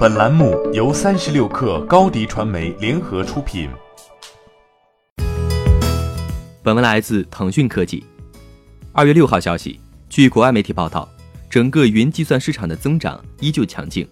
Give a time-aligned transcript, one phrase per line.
[0.00, 3.68] 本栏目由三十六氪高低传媒联合出品。
[6.62, 8.02] 本文来自腾讯科技。
[8.92, 9.78] 二月六号消息，
[10.08, 11.06] 据国外媒体报道，
[11.50, 14.08] 整个云计算市场的增长依旧强劲，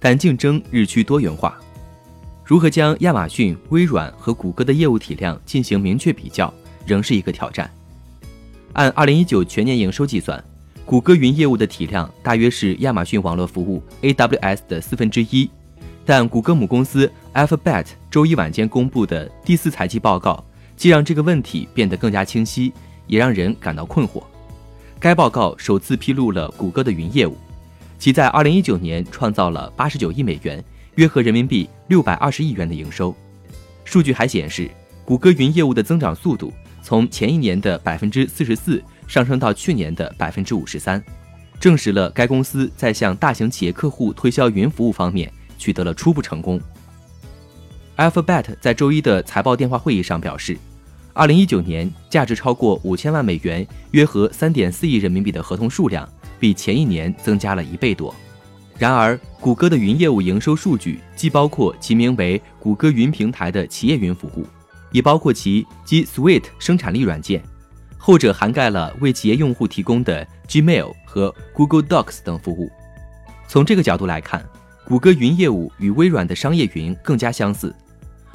[0.00, 1.60] 但竞争日趋多元化。
[2.42, 6.50] 如何将亚马逊、微软和谷歌的业务体量进行明确比较，
[6.86, 7.70] 仍是一个挑战。
[8.72, 10.42] 按二零一九全年营收计算。
[10.86, 15.50] 谷歌云业务的体量大约是亚马逊网络服务 AWS 的四分之一，
[16.04, 20.44] 但谷歌母公司 Alphabet 周一晚间公布的第四财季报告，
[20.76, 22.72] 既让这个问题变得更加清晰，
[23.08, 24.22] 也让人感到困惑。
[25.00, 27.36] 该报告首次披露了谷歌的云业务，
[27.98, 30.62] 其在2019年创造了89亿美元，
[30.94, 33.12] 约合人民币620亿元的营收。
[33.84, 34.70] 数据还显示，
[35.04, 38.80] 谷歌云业务的增长速度从前一年的百分之四十四。
[39.06, 41.02] 上升到去年的百分之五十三，
[41.60, 46.60] 证实了该公司在向大型企业客户推销云服务方面取得了初步成功。
[47.96, 50.58] Alphabet 在周一的财报电话会议上表示，
[51.14, 56.06] 二零一九年价值超过五千万美元（约合三点四亿人民币）的合同数量
[56.38, 58.14] 比前一年增加了一倍多。
[58.78, 64.46] 然而，谷歌的云业务营收数据既包括其名为谷歌云平台的企业云服务，
[64.92, 67.42] 也包括其 G Suite 生产力软件。
[67.98, 72.70] 后者涵盖了为企业用户提供的 Gmail 和 Google Docs 等服务。
[73.48, 74.44] 从这个角度来看，
[74.84, 77.74] 谷歌云业务与微软的商业云更加相似。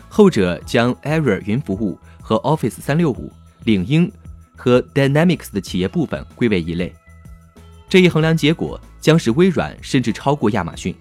[0.10, 3.30] 后者将 Azure 云服务和 Office 365、
[3.64, 4.12] 领英
[4.58, 6.94] 和 Dynamics 的企业部分归为一类。
[7.88, 10.94] 这一衡量结果将使微软甚至超过亚马逊。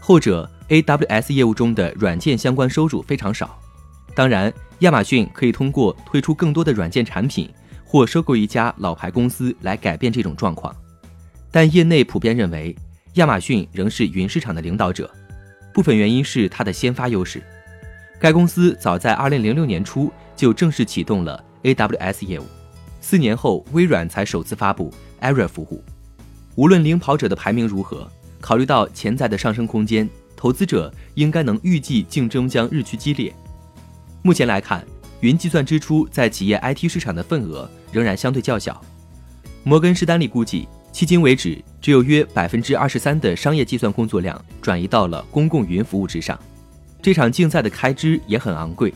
[0.00, 3.56] 后者 AWS 业务中的软件相关收入非常少。
[4.14, 7.48] 当然，亚马逊可以通过推出更多的软件产品。
[7.92, 10.74] 或收购一家老牌公司来改变这种状况，
[11.50, 12.74] 但业内普遍认为
[13.16, 15.10] 亚马逊仍是云市场的领导者。
[15.74, 17.42] 部分原因是它的先发优势。
[18.18, 22.46] 该公司早在2006年初就正式启动了 AWS 业务，
[23.02, 25.84] 四年后微软才首次发布 Azure 服务。
[26.54, 28.10] 无论领跑者的排名如何，
[28.40, 33.30] 考虑到潜在的上升空间，投资者应该能预计竞争将日趋激烈。
[34.22, 34.82] 目前来看。
[35.22, 38.84] 云计算支出在企业 IT 市场的份额仍然相对较小。
[39.62, 46.36] 摩根士丹利估计，迄今为止，只有约百分之二十三的商业计算工作量转移到了公共云服务之上。
[47.00, 48.92] 这场竞赛的开支也很昂贵。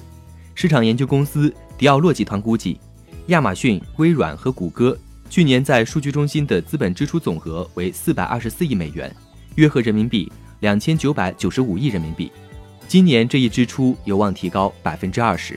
[0.56, 2.80] 市场研究公司迪奥洛集团估计，
[3.28, 4.98] 亚马逊、微软和谷歌
[5.30, 9.14] 去年在数据中心的资本支出总额为四百二十四亿美元，
[9.54, 12.32] 约合人民币两千九百九十五亿人民币。
[12.88, 15.56] 今年这一支出有望提高百分之二十。